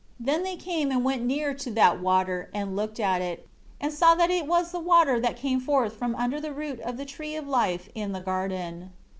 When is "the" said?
4.71-4.79, 6.41-6.53, 6.97-7.05, 8.11-8.19